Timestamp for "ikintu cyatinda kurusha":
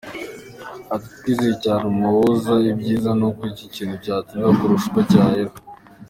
3.65-4.85